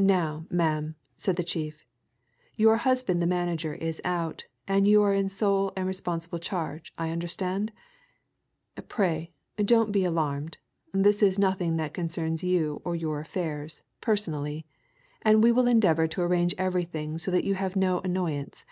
"Now, 0.00 0.44
ma'am," 0.50 0.96
said 1.16 1.36
the 1.36 1.44
chief, 1.44 1.86
"your 2.56 2.78
husband 2.78 3.22
the 3.22 3.28
manager 3.28 3.74
is 3.74 4.00
out, 4.04 4.42
and 4.66 4.88
you 4.88 5.02
are 5.04 5.14
in 5.14 5.28
sole 5.28 5.72
and 5.76 5.86
responsible 5.86 6.40
charge, 6.40 6.92
I 6.98 7.10
understand? 7.10 7.70
Pray 8.88 9.30
don't 9.64 9.92
be 9.92 10.04
alarmed 10.04 10.58
this 10.92 11.22
is 11.22 11.38
nothing 11.38 11.76
that 11.76 11.94
concerns 11.94 12.42
you 12.42 12.82
or 12.84 12.96
your 12.96 13.20
affairs, 13.20 13.84
personally, 14.00 14.66
and 15.24 15.44
we 15.44 15.52
will 15.52 15.68
endeavor 15.68 16.08
to 16.08 16.22
arrange 16.22 16.56
everything 16.58 17.18
so 17.18 17.30
that 17.30 17.44
you 17.44 17.54
have 17.54 17.76
no 17.76 18.00
annoyance. 18.00 18.64